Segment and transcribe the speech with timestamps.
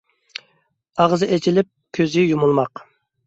[1.03, 1.69] ئاغزى ئېچىلىپ
[1.99, 2.83] كۆزى يۇمۇلماق.